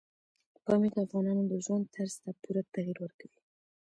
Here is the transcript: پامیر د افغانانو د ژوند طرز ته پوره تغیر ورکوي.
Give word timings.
پامیر 0.65 0.91
د 0.95 0.97
افغانانو 1.05 1.43
د 1.51 1.53
ژوند 1.65 1.85
طرز 1.95 2.13
ته 2.23 2.29
پوره 2.41 2.61
تغیر 2.73 2.97
ورکوي. 3.01 3.39